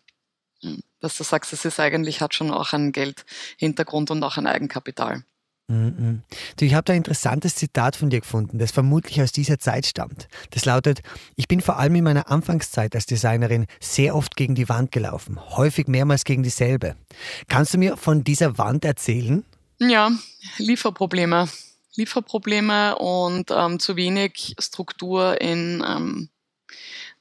[0.99, 5.23] Dass du sagst, es ist eigentlich, hat schon auch einen Geldhintergrund und auch ein Eigenkapital.
[5.67, 6.21] Mhm.
[6.57, 9.85] Du, ich habe da ein interessantes Zitat von dir gefunden, das vermutlich aus dieser Zeit
[9.85, 10.27] stammt.
[10.51, 11.01] Das lautet,
[11.35, 15.39] ich bin vor allem in meiner Anfangszeit als Designerin sehr oft gegen die Wand gelaufen,
[15.39, 16.95] häufig mehrmals gegen dieselbe.
[17.47, 19.43] Kannst du mir von dieser Wand erzählen?
[19.79, 20.11] Ja,
[20.57, 21.47] Lieferprobleme.
[21.95, 25.83] Lieferprobleme und ähm, zu wenig Struktur in.
[25.85, 26.29] Ähm,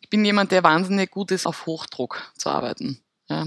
[0.01, 3.01] ich bin jemand, der wahnsinnig gut ist, auf Hochdruck zu arbeiten.
[3.29, 3.47] Ja.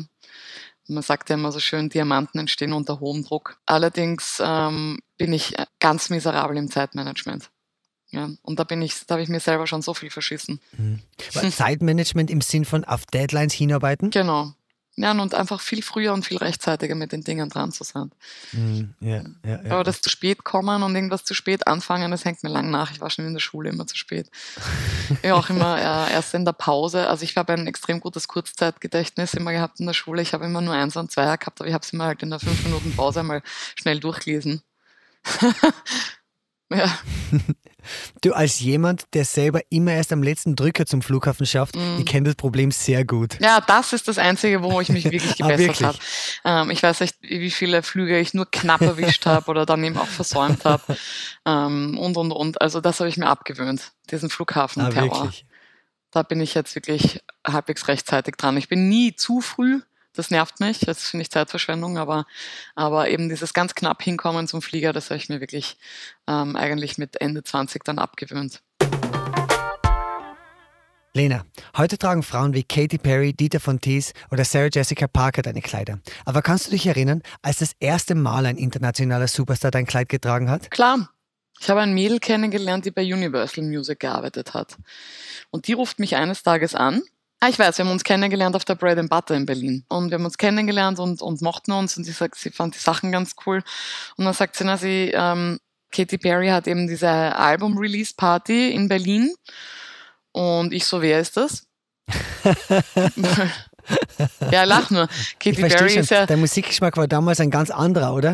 [0.87, 3.59] Man sagt ja immer so schön, Diamanten entstehen unter hohem Druck.
[3.65, 7.49] Allerdings ähm, bin ich ganz miserabel im Zeitmanagement.
[8.09, 10.61] Ja, und da bin ich, da habe ich mir selber schon so viel verschissen.
[10.77, 11.01] Mhm.
[11.51, 14.11] Zeitmanagement im Sinn von auf Deadlines hinarbeiten?
[14.11, 14.53] Genau,
[14.99, 18.11] ja, und einfach viel früher und viel rechtzeitiger mit den Dingen dran zu sein.
[18.51, 19.71] Mm, ja, ja, ja.
[19.71, 22.91] Aber das zu spät kommen und irgendwas zu spät anfangen, das hängt mir lang nach.
[22.91, 24.27] Ich war schon in der Schule immer zu spät.
[25.23, 27.07] ja, auch immer äh, erst in der Pause.
[27.07, 30.23] Also ich habe ein extrem gutes Kurzzeitgedächtnis immer gehabt in der Schule.
[30.23, 32.31] Ich habe immer nur eins und Zweier gehabt, aber ich habe es immer halt in
[32.31, 33.43] der fünf Minuten Pause mal
[33.75, 34.63] schnell durchgelesen.
[36.69, 36.97] Ja.
[38.21, 41.99] Du als jemand, der selber immer erst am letzten Drücker zum Flughafen schafft, mm.
[41.99, 43.39] ich kenne das Problem sehr gut.
[43.39, 45.97] Ja, das ist das Einzige, wo ich mich wirklich ah, gebessert habe.
[46.43, 49.97] Ähm, ich weiß nicht, wie viele Flüge ich nur knapp erwischt habe oder dann eben
[49.97, 50.97] auch versäumt habe.
[51.45, 52.61] Ähm, und, und, und.
[52.61, 55.29] Also das habe ich mir abgewöhnt, diesen Flughafen-Terror.
[55.29, 55.31] Ah,
[56.11, 58.57] da bin ich jetzt wirklich halbwegs rechtzeitig dran.
[58.57, 59.79] Ich bin nie zu früh
[60.17, 62.25] das nervt mich, das finde ich Zeitverschwendung, aber,
[62.75, 65.77] aber eben dieses ganz knapp hinkommen zum Flieger, das habe ich mir wirklich
[66.27, 68.61] ähm, eigentlich mit Ende 20 dann abgewöhnt.
[71.13, 75.61] Lena, heute tragen Frauen wie Katy Perry, Dieter von Thies oder Sarah Jessica Parker deine
[75.61, 75.99] Kleider.
[76.25, 80.49] Aber kannst du dich erinnern, als das erste Mal ein internationaler Superstar dein Kleid getragen
[80.49, 80.69] hat?
[80.69, 81.09] Klar.
[81.59, 84.77] Ich habe ein Mädel kennengelernt, die bei Universal Music gearbeitet hat.
[85.49, 87.01] Und die ruft mich eines Tages an
[87.39, 89.85] Ah, ich weiß, wir haben uns kennengelernt auf der Bread and Butter in Berlin.
[89.89, 92.79] Und wir haben uns kennengelernt und, und mochten uns und sie sagt, sie fand die
[92.79, 93.61] Sachen ganz cool.
[94.17, 95.59] Und dann sagt sie, na, sie, ähm,
[95.91, 99.33] Katy Perry hat eben diese Album-Release-Party in Berlin.
[100.31, 101.67] Und ich so, wer ist das?
[104.51, 105.07] ja, lach nur.
[105.39, 106.01] Katy Perry schon.
[106.01, 106.25] ist ja.
[106.25, 108.33] Der Musikgeschmack war damals ein ganz anderer, oder?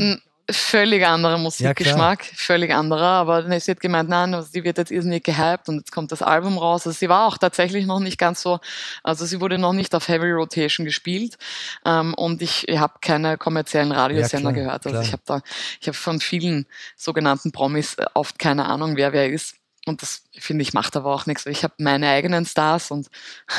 [0.51, 4.91] Völlig anderer Musikgeschmack, ja, völlig anderer, aber sie hat gemeint, nein, also sie wird jetzt
[4.91, 6.85] irrsinnig gehypt und jetzt kommt das Album raus.
[6.85, 8.59] Also sie war auch tatsächlich noch nicht ganz so,
[9.03, 11.37] also sie wurde noch nicht auf Heavy Rotation gespielt
[11.85, 14.85] ähm, und ich, habe keine kommerziellen Radiosender ja, gehört.
[14.85, 15.01] Also klar.
[15.03, 15.41] ich habe da,
[15.79, 16.65] ich habe von vielen
[16.97, 19.55] sogenannten Promis äh, oft keine Ahnung, wer wer ist.
[19.85, 21.45] Und das finde ich macht aber auch nichts.
[21.45, 23.09] Ich habe meine eigenen Stars und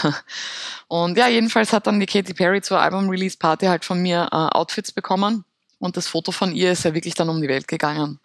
[0.89, 4.29] und ja, jedenfalls hat dann die Katy Perry zur Album Release Party halt von mir
[4.33, 5.45] äh, Outfits bekommen
[5.85, 8.19] und das Foto von ihr ist ja wirklich dann um die Welt gegangen.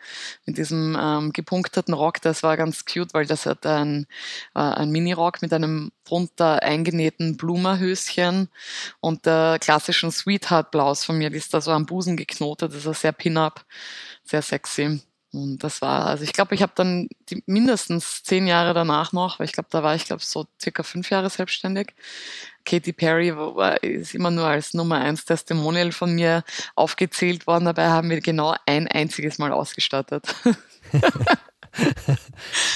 [0.46, 4.08] Mit diesem ähm, gepunkteten Rock, das war ganz cute, weil das hat ein,
[4.56, 8.48] äh, ein Mini-Rock mit einem drunter eingenähten Blumerhöschen
[9.02, 12.74] und der klassischen Sweetheart-Blaus von mir, die ist da so am Busen geknotet.
[12.74, 13.66] Das ist sehr pin-up,
[14.24, 15.02] sehr sexy.
[15.32, 19.38] Und das war, also ich glaube, ich habe dann die, mindestens zehn Jahre danach noch,
[19.38, 21.94] weil ich glaube, da war ich glaube so circa fünf Jahre selbstständig.
[22.66, 26.44] Katy Perry war, ist immer nur als Nummer eins Testimonial von mir
[26.76, 27.66] aufgezählt worden.
[27.66, 30.36] Dabei haben wir genau ein einziges Mal ausgestattet.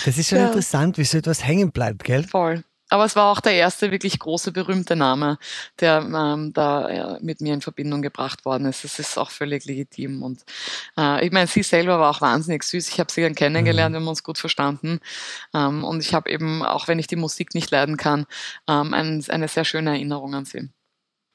[0.06, 0.48] das ist schon ja.
[0.48, 2.24] interessant, wie so etwas hängen bleibt, gell?
[2.24, 2.64] Voll.
[2.94, 5.40] Aber es war auch der erste wirklich große, berühmte Name,
[5.80, 8.84] der ähm, da ja, mit mir in Verbindung gebracht worden ist.
[8.84, 10.22] Es ist auch völlig legitim.
[10.22, 10.44] Und
[10.96, 12.90] äh, ich meine, sie selber war auch wahnsinnig süß.
[12.90, 13.96] Ich habe sie dann kennengelernt, mhm.
[13.96, 15.00] wir haben uns gut verstanden.
[15.56, 18.28] Ähm, und ich habe eben, auch wenn ich die Musik nicht leiden kann,
[18.68, 20.70] ähm, ein, eine sehr schöne Erinnerung an sie.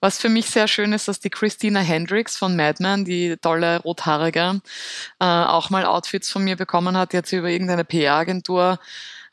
[0.01, 3.81] Was für mich sehr schön ist, dass die Christina Hendricks von Mad Men, die tolle
[3.83, 4.61] Rothaarige,
[5.18, 7.12] äh, auch mal Outfits von mir bekommen hat.
[7.12, 8.79] Die hat sie über irgendeine PR-Agentur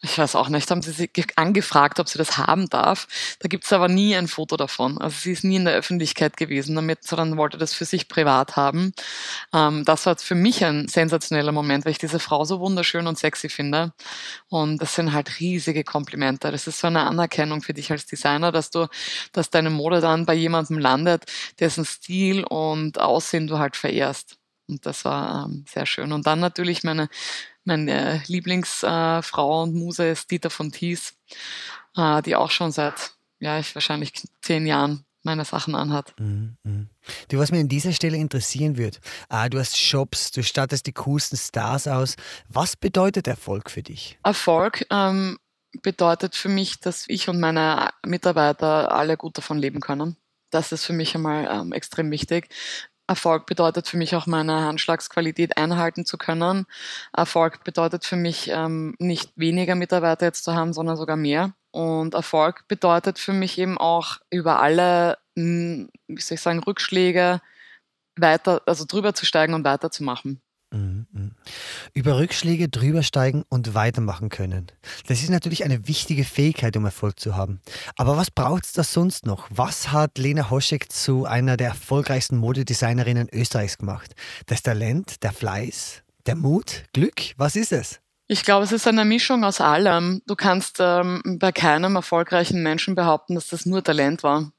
[0.02, 3.08] ich weiß auch nicht, haben sie sie angefragt, ob sie das haben darf.
[3.40, 4.98] Da gibt es aber nie ein Foto davon.
[4.98, 8.56] Also sie ist nie in der Öffentlichkeit gewesen damit, sondern wollte das für sich privat
[8.56, 8.94] haben.
[9.54, 13.18] Ähm, das war für mich ein sensationeller Moment, weil ich diese Frau so wunderschön und
[13.18, 13.94] sexy finde.
[14.50, 16.52] Und das sind halt riesige Komplimente.
[16.52, 18.88] Das ist so eine Anerkennung für dich als Designer, dass du,
[19.32, 21.24] dass deine Mode dann bei jemandem landet,
[21.60, 24.38] dessen Stil und Aussehen du halt verehrst.
[24.68, 26.12] Und das war ähm, sehr schön.
[26.12, 27.10] Und dann natürlich meine
[27.66, 31.16] meine Lieblingsfrau und Muse ist Dieter von Thies,
[31.98, 36.14] äh, die auch schon seit, ja, ich wahrscheinlich zehn Jahren meine Sachen anhat.
[36.20, 36.86] Mhm, mh.
[37.30, 39.00] Du, was mir an dieser Stelle interessieren wird,
[39.30, 42.16] äh, du hast Shops, du stattest die coolsten Stars aus.
[42.48, 44.20] Was bedeutet Erfolg für dich?
[44.24, 45.38] Erfolg ähm,
[45.82, 50.16] bedeutet für mich, dass ich und meine Mitarbeiter alle gut davon leben können.
[50.52, 52.50] Das ist für mich einmal ähm, extrem wichtig
[53.08, 56.66] Erfolg bedeutet für mich auch meine Handschlagsqualität einhalten zu können.
[57.14, 61.54] Erfolg bedeutet für mich ähm, nicht weniger Mitarbeiter jetzt zu haben, sondern sogar mehr.
[61.72, 67.42] Und Erfolg bedeutet für mich eben auch über alle, hm, wie soll ich sagen, Rückschläge
[68.18, 70.42] weiter, also drüber zu steigen und weiterzumachen.
[70.76, 71.32] Mhm, mhm.
[71.94, 74.68] Über Rückschläge drübersteigen und weitermachen können.
[75.08, 77.62] Das ist natürlich eine wichtige Fähigkeit, um Erfolg zu haben.
[77.96, 79.48] Aber was braucht es da sonst noch?
[79.50, 84.16] Was hat Lena Hoschek zu einer der erfolgreichsten Modedesignerinnen Österreichs gemacht?
[84.48, 87.22] Das Talent, der Fleiß, der Mut, Glück?
[87.38, 88.02] Was ist es?
[88.28, 90.24] Ich glaube, es ist eine Mischung aus allem.
[90.26, 94.52] Du kannst ähm, bei keinem erfolgreichen Menschen behaupten, dass das nur Talent war.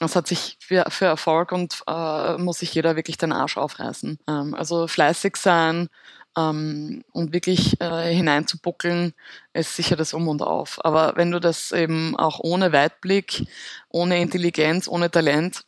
[0.00, 4.18] Das hat sich für, für Erfolg und äh, muss sich jeder wirklich den Arsch aufreißen.
[4.28, 5.88] Ähm, also fleißig sein
[6.36, 9.12] ähm, und wirklich äh, hineinzubuckeln,
[9.54, 10.78] ist sicher das Um und Auf.
[10.84, 13.44] Aber wenn du das eben auch ohne Weitblick,
[13.88, 15.64] ohne Intelligenz, ohne Talent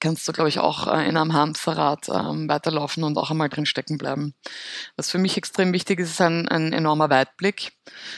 [0.00, 3.66] kannst du, glaube ich, auch äh, in einem Hamsterrad ähm, weiterlaufen und auch einmal drin
[3.66, 4.34] stecken bleiben.
[4.96, 7.72] Was für mich extrem wichtig ist, ist ein, ein enormer Weitblick.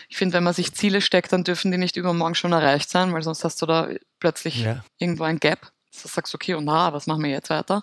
[0.08, 3.12] Ich finde, wenn man sich Ziele steckt, dann dürfen die nicht übermorgen schon erreicht sein,
[3.12, 3.88] weil sonst hast du da
[4.18, 4.84] plötzlich ja.
[4.98, 5.72] irgendwo ein Gap.
[6.02, 7.82] Du sagst, okay, und na, was machen wir jetzt weiter?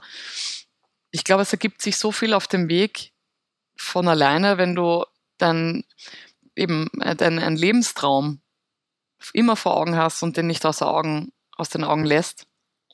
[1.12, 3.12] Ich glaube, es ergibt sich so viel auf dem Weg
[3.76, 5.06] von alleine, wenn du
[5.38, 5.84] dann
[6.56, 8.42] eben äh, deinen Lebenstraum
[9.34, 12.47] immer vor Augen hast und den nicht außer Augen, aus den Augen lässt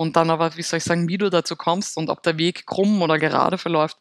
[0.04, 2.68] und dann aber, wie soll ich sagen, wie du dazu kommst und ob der Weg
[2.68, 3.98] krumm oder gerade verläuft,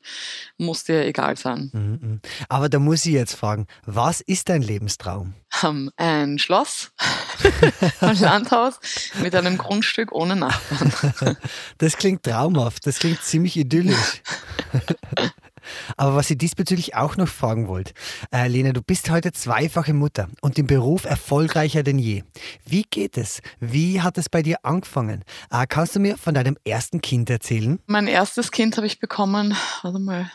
[0.59, 1.71] muss dir egal sein.
[1.73, 2.21] Mhm, mhm.
[2.49, 5.35] Aber da muss ich jetzt fragen, was ist dein Lebenstraum?
[5.63, 6.91] Um, ein Schloss,
[8.01, 8.81] ein Landhaus
[9.23, 11.37] mit einem Grundstück ohne Nachbarn.
[11.79, 14.23] Das klingt traumhaft, das klingt ziemlich idyllisch.
[15.97, 17.93] Aber was ich diesbezüglich auch noch fragen wollte,
[18.33, 22.23] äh, Lena, du bist heute zweifache Mutter und im Beruf erfolgreicher denn je.
[22.65, 23.41] Wie geht es?
[23.61, 25.25] Wie hat es bei dir angefangen?
[25.51, 27.79] Äh, kannst du mir von deinem ersten Kind erzählen?
[27.87, 30.31] Mein erstes Kind habe ich bekommen, warte mal,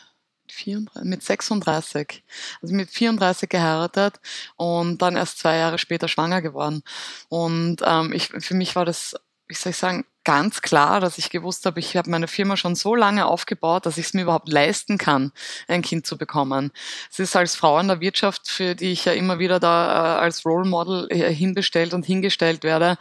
[1.03, 2.23] mit 36,
[2.61, 4.19] also mit 34 geheiratet
[4.55, 6.83] und dann erst zwei Jahre später schwanger geworden.
[7.29, 9.15] Und ähm, ich, für mich war das,
[9.47, 12.75] wie soll ich sagen, ganz klar, dass ich gewusst habe, ich habe meine Firma schon
[12.75, 15.31] so lange aufgebaut, dass ich es mir überhaupt leisten kann,
[15.69, 16.73] ein Kind zu bekommen.
[17.10, 20.19] Es ist als Frau in der Wirtschaft, für die ich ja immer wieder da äh,
[20.19, 22.97] als Role Model äh, hinbestellt und hingestellt werde,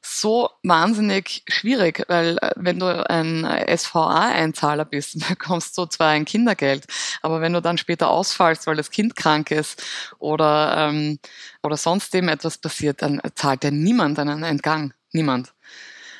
[0.00, 3.44] so wahnsinnig schwierig, weil äh, wenn du ein
[3.76, 6.86] SVA-Einzahler bist, bekommst du zwar ein Kindergeld,
[7.20, 9.82] aber wenn du dann später ausfallst, weil das Kind krank ist
[10.20, 11.18] oder, ähm,
[11.64, 14.94] oder sonst dem etwas passiert, dann zahlt ja niemand einen Entgang.
[15.12, 15.52] Niemand.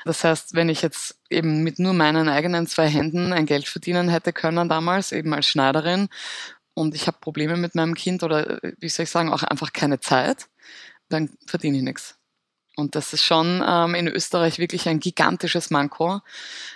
[0.04, 4.08] Das heißt, wenn ich jetzt eben mit nur meinen eigenen zwei Händen ein Geld verdienen
[4.08, 6.08] hätte können damals, eben als Schneiderin,
[6.74, 10.00] und ich habe Probleme mit meinem Kind oder wie soll ich sagen, auch einfach keine
[10.00, 10.48] Zeit,
[11.08, 12.16] dann verdiene ich nichts.
[12.76, 16.20] Und das ist schon ähm, in Österreich wirklich ein gigantisches Manko,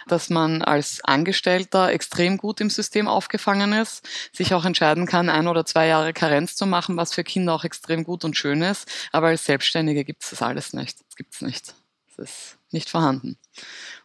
[0.06, 5.48] dass man als Angestellter extrem gut im System aufgefangen ist, sich auch entscheiden kann, ein
[5.48, 8.90] oder zwei Jahre Karenz zu machen, was für Kinder auch extrem gut und schön ist.
[9.12, 10.98] Aber als Selbstständige gibt es das alles nicht.
[11.06, 11.74] Das gibt es nicht.
[12.16, 13.38] Das ist nicht vorhanden.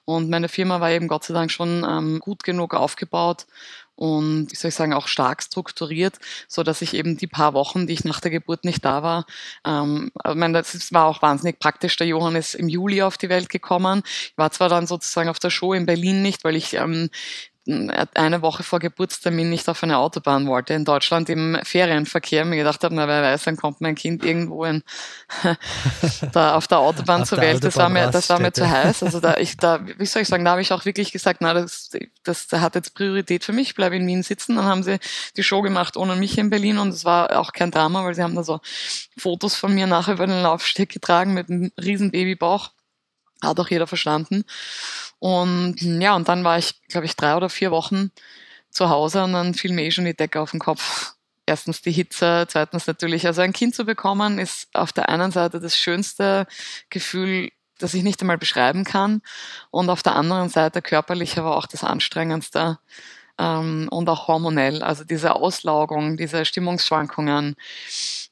[0.06, 3.46] Und meine Firma war eben Gott sei Dank schon ähm, gut genug aufgebaut
[4.00, 7.86] und, wie soll ich sagen, auch stark strukturiert, so dass ich eben die paar Wochen,
[7.86, 9.26] die ich nach der Geburt nicht da war,
[9.66, 11.98] ähm, ich meine, das war auch wahnsinnig praktisch.
[11.98, 14.02] Der Johann ist im Juli auf die Welt gekommen.
[14.06, 17.10] Ich war zwar dann sozusagen auf der Show in Berlin nicht, weil ich ähm,
[17.68, 22.84] eine Woche vor Geburtstermin nicht auf eine Autobahn wollte, in Deutschland im Ferienverkehr, mir gedacht
[22.84, 24.84] habe, na wer weiß, dann kommt mein Kind irgendwo in,
[26.32, 27.64] da auf der Autobahn auf zur Welt.
[27.64, 29.04] Das war mir, das war mir zu heiß.
[29.04, 31.54] Also da, ich, da, wie soll ich sagen, da habe ich auch wirklich gesagt, na,
[31.54, 31.90] das,
[32.24, 34.56] das, das hat jetzt Priorität für mich, ich bleibe in Wien sitzen.
[34.56, 35.00] Dann haben sie
[35.38, 38.24] die Show gemacht ohne mich in Berlin und es war auch kein Drama, weil sie
[38.24, 38.62] haben da so
[39.18, 42.72] Fotos von mir nachher über den Laufsteg getragen mit einem riesen Babybauch.
[43.44, 44.44] Hat auch jeder verstanden.
[45.20, 48.12] Und ja, und dann war ich, glaube ich, drei oder vier Wochen
[48.70, 51.14] zu Hause und dann fiel mir eh schon die Decke auf den Kopf.
[51.46, 55.60] Erstens die Hitze, zweitens natürlich, also ein Kind zu bekommen, ist auf der einen Seite
[55.60, 56.46] das schönste
[56.90, 57.50] Gefühl,
[57.80, 59.22] das ich nicht einmal beschreiben kann
[59.72, 62.78] und auf der anderen Seite körperlich aber auch das anstrengendste
[63.40, 67.56] ähm, und auch hormonell, also diese Auslaugung, diese Stimmungsschwankungen,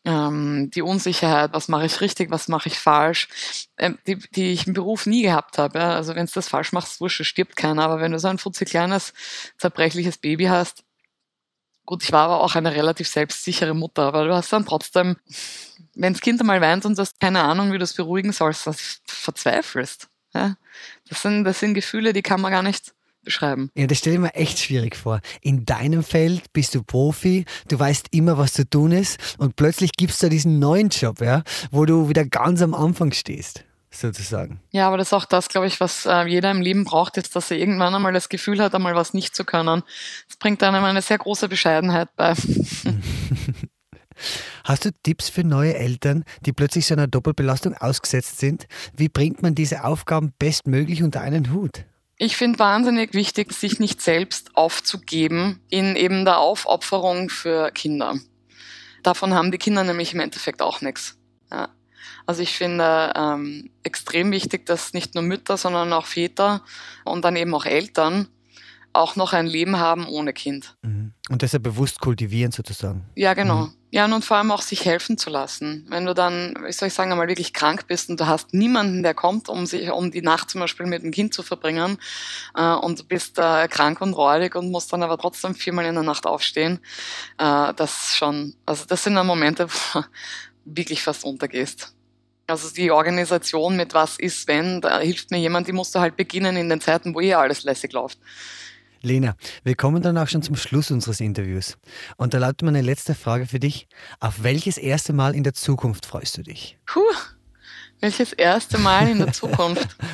[0.04, 3.30] ähm, die Unsicherheit, was mache ich richtig, was mache ich falsch,
[3.78, 5.80] ähm, die, die ich im Beruf nie gehabt habe.
[5.80, 5.96] Ja?
[5.96, 7.84] Also wenn du das falsch machst, wurscht, stirbt keiner.
[7.84, 9.14] Aber wenn du so ein futzi kleines,
[9.58, 10.84] zerbrechliches Baby hast,
[11.86, 15.16] gut, ich war aber auch eine relativ selbstsichere Mutter, aber du hast dann trotzdem,
[15.96, 18.68] wenn das Kind einmal weint und du hast keine Ahnung, wie du es beruhigen sollst,
[18.68, 20.10] dann verzweifelst.
[20.34, 20.58] Ja?
[21.08, 22.94] Das, sind, das sind Gefühle, die kann man gar nicht
[23.28, 23.70] beschreiben.
[23.76, 25.20] Ja, das stelle ich mir echt schwierig vor.
[25.42, 29.92] In deinem Feld bist du Profi, du weißt immer, was zu tun ist und plötzlich
[29.98, 33.66] gibst du diesen neuen Job, ja, wo du wieder ganz am Anfang stehst.
[33.92, 34.62] sozusagen.
[34.72, 37.36] Ja, aber das ist auch das, glaube ich, was äh, jeder im Leben braucht, ist,
[37.36, 39.84] dass er irgendwann einmal das Gefühl hat, einmal was nicht zu können.
[40.28, 42.34] Das bringt einem eine sehr große Bescheidenheit bei.
[44.64, 48.68] Hast du Tipps für neue Eltern, die plötzlich so einer Doppelbelastung ausgesetzt sind?
[48.96, 51.86] Wie bringt man diese Aufgaben bestmöglich unter einen Hut?
[52.20, 58.16] Ich finde wahnsinnig wichtig, sich nicht selbst aufzugeben in eben der Aufopferung für Kinder.
[59.04, 61.16] Davon haben die Kinder nämlich im Endeffekt auch nichts.
[61.52, 61.70] Ja.
[62.26, 66.64] Also ich finde ähm, extrem wichtig, dass nicht nur Mütter, sondern auch Väter
[67.06, 68.28] und dann eben auch Eltern
[68.98, 70.76] auch noch ein Leben haben ohne Kind.
[70.82, 71.14] Mhm.
[71.30, 73.06] Und deshalb bewusst kultivieren sozusagen.
[73.16, 73.66] Ja, genau.
[73.66, 73.74] Mhm.
[73.90, 75.86] Ja, und vor allem auch sich helfen zu lassen.
[75.90, 79.02] Wenn du dann, wie soll ich sagen, einmal wirklich krank bist und du hast niemanden,
[79.02, 81.98] der kommt, um sich, um die Nacht zum Beispiel mit dem Kind zu verbringen,
[82.56, 85.96] äh, und du bist äh, krank und räudig und musst dann aber trotzdem viermal in
[85.96, 86.80] der Nacht aufstehen,
[87.38, 90.06] äh, das schon, also das sind dann Momente, wo du
[90.66, 91.94] wirklich fast untergehst.
[92.46, 96.16] Also die Organisation mit was ist, wenn, da hilft mir jemand, die musst du halt
[96.18, 98.20] beginnen in den Zeiten, wo eh alles lässig läuft.
[99.02, 101.78] Lena, wir kommen dann auch schon zum Schluss unseres Interviews.
[102.18, 103.88] Und da lautet meine letzte Frage für dich.
[104.20, 106.78] Auf welches erste Mal in der Zukunft freust du dich?
[106.86, 107.02] Puh,
[108.00, 109.96] welches erste Mal in der Zukunft?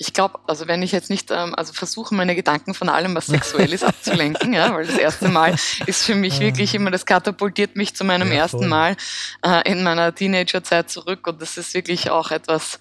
[0.00, 3.26] ich glaube, also wenn ich jetzt nicht, ähm, also versuche meine Gedanken von allem, was
[3.26, 5.54] sexuell ist, abzulenken, ja, weil das erste Mal
[5.86, 8.96] ist für mich wirklich immer, das katapultiert mich zu meinem ja, ersten Mal
[9.44, 12.80] äh, in meiner Teenagerzeit zurück und das ist wirklich auch etwas,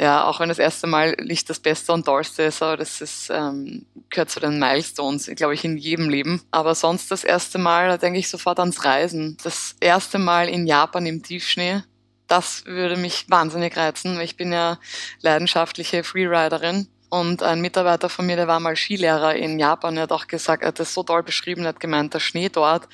[0.00, 3.30] ja, auch wenn das erste Mal nicht das Beste und Tollste ist, aber das ist,
[3.30, 6.42] ähm, gehört zu den Milestones, glaube ich, in jedem Leben.
[6.50, 9.36] Aber sonst das erste Mal, da denke ich sofort ans Reisen.
[9.44, 11.82] Das erste Mal in Japan im Tiefschnee,
[12.26, 14.78] das würde mich wahnsinnig reizen, weil ich bin ja
[15.20, 16.88] leidenschaftliche Freeriderin.
[17.08, 20.64] Und ein Mitarbeiter von mir, der war mal Skilehrer in Japan, der hat auch gesagt,
[20.64, 22.88] er hat das so toll beschrieben, er hat gemeint, der Schnee dort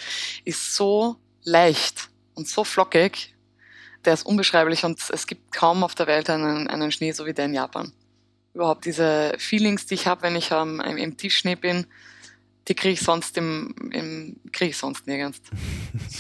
[0.45, 3.35] ist so leicht und so flockig,
[4.05, 7.35] der ist unbeschreiblich und es gibt kaum auf der Welt einen, einen Schnee so wie
[7.35, 7.93] der in Japan.
[8.55, 11.87] Überhaupt diese Feelings, die ich habe, wenn ich ähm, im Tiefschnee bin,
[12.69, 15.41] die kriege ich sonst im, im kriege ich sonst nirgends.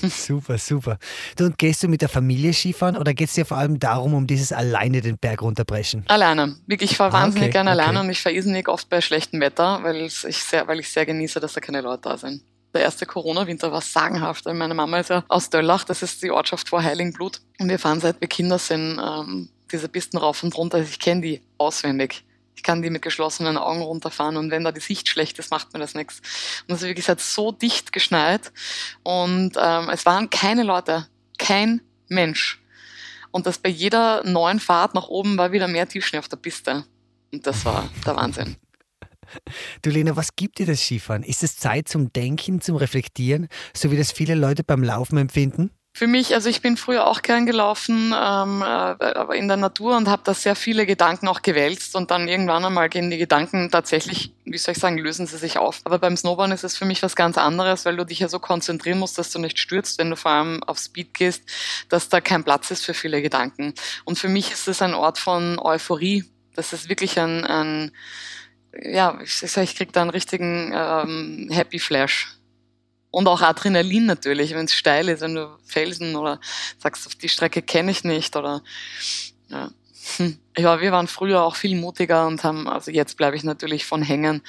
[0.27, 0.99] super, super.
[1.37, 4.14] Du, und gehst du mit der Familie Skifahren oder geht es dir vor allem darum,
[4.14, 6.05] um dieses alleine den Berg runterbrechen?
[6.09, 6.57] Alleine.
[6.66, 7.81] Wirklich, ich fahre ah, wahnsinnig okay, gerne okay.
[7.81, 11.07] alleine und ich fahre irrsinnig oft bei schlechtem Wetter, weil ich, sehr, weil ich sehr
[11.07, 12.43] genieße, dass da keine Leute da sind.
[12.72, 14.44] Der erste Corona-Winter war sagenhaft.
[14.46, 17.40] Meine Mama ist ja aus Döllach, das ist die Ortschaft vor Heiligenblut.
[17.59, 20.80] Und wir fahren seit wir Kinder sind ähm, diese Pisten rauf und runter.
[20.80, 22.24] Ich kenne die auswendig.
[22.54, 25.72] Ich kann die mit geschlossenen Augen runterfahren und wenn da die Sicht schlecht ist, macht
[25.72, 26.20] mir das nichts.
[26.68, 28.52] Und es ist wirklich hat so dicht geschneit
[29.02, 31.06] und ähm, es waren keine Leute,
[31.38, 32.61] kein Mensch.
[33.30, 36.85] Und das bei jeder neuen Fahrt nach oben war wieder mehr Tiefschnee auf der Piste.
[37.33, 38.56] Und das war der Wahnsinn.
[39.83, 41.23] Du Lena, was gibt dir das Skifahren?
[41.23, 45.71] Ist es Zeit zum Denken, zum Reflektieren, so wie das viele Leute beim Laufen empfinden?
[45.93, 49.97] Für mich, also ich bin früher auch gern gelaufen, ähm, äh, aber in der Natur
[49.97, 53.71] und habe da sehr viele Gedanken auch gewälzt und dann irgendwann einmal gehen die Gedanken
[53.73, 55.81] tatsächlich, wie soll ich sagen, lösen sie sich auf.
[55.85, 58.38] Aber beim Snowboarden ist es für mich was ganz anderes, weil du dich ja so
[58.38, 61.43] konzentrieren musst, dass du nicht stürzt, wenn du vor allem auf Speed gehst,
[61.88, 63.75] dass da kein Platz ist für viele Gedanken.
[64.05, 66.25] Und für mich ist es ein Ort von Euphorie.
[66.55, 67.90] Das ist wirklich ein, ein
[68.83, 72.28] ja, ich ich krieg da einen richtigen ähm, Happy Flash.
[73.11, 76.40] Und auch Adrenalin natürlich, wenn es steil ist, wenn du Felsen oder
[76.78, 78.62] sagst, auf die Strecke kenne ich nicht oder
[79.48, 79.70] ja.
[80.16, 80.38] Hm.
[80.56, 84.02] Ja, wir waren früher auch viel mutiger und haben, also jetzt bleibe ich natürlich von
[84.02, 84.42] Hängen,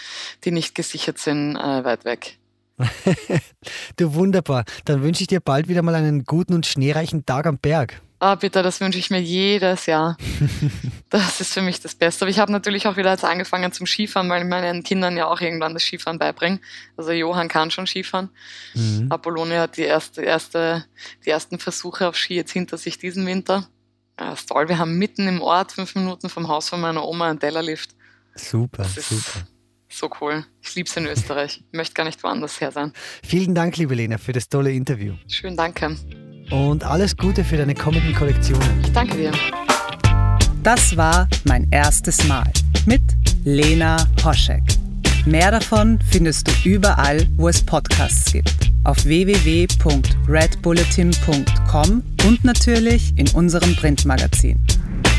[0.43, 2.37] die nicht gesichert sind, äh, weit weg.
[3.97, 4.63] du wunderbar.
[4.85, 8.01] Dann wünsche ich dir bald wieder mal einen guten und schneereichen Tag am Berg.
[8.23, 10.15] Ah, bitte, das wünsche ich mir jedes Jahr.
[11.09, 12.23] Das ist für mich das Beste.
[12.23, 15.27] Aber ich habe natürlich auch wieder jetzt angefangen zum Skifahren, weil ich meinen Kindern ja
[15.27, 16.61] auch irgendwann das Skifahren beibringe.
[16.95, 18.29] Also Johann kann schon Skifahren.
[18.75, 19.07] Mhm.
[19.11, 20.85] Apollonia hat die, erste, erste,
[21.25, 23.67] die ersten Versuche auf Ski jetzt hinter sich diesen Winter.
[24.17, 24.69] Ja, ist toll.
[24.69, 27.89] Wir haben mitten im Ort, fünf Minuten vom Haus von meiner Oma, einen Tellerlift.
[28.35, 29.45] Super, super.
[29.89, 30.45] So cool.
[30.61, 31.61] Ich liebe es in Österreich.
[31.69, 32.93] Ich möchte gar nicht woanders her sein.
[33.21, 35.15] Vielen Dank, liebe Lena, für das tolle Interview.
[35.27, 35.97] Schön, danke
[36.51, 38.83] und alles Gute für deine kommenden Kollektionen.
[38.83, 39.31] Ich danke dir.
[40.63, 42.51] Das war mein erstes Mal
[42.85, 43.01] mit
[43.43, 44.61] Lena Hoschek.
[45.25, 48.71] Mehr davon findest du überall, wo es Podcasts gibt.
[48.83, 54.59] Auf www.redbulletin.com und natürlich in unserem Printmagazin.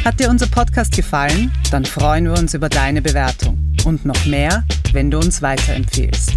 [0.05, 1.53] Hat dir unser Podcast gefallen?
[1.71, 3.57] Dann freuen wir uns über deine Bewertung.
[3.85, 6.37] Und noch mehr, wenn du uns weiterempfehlst.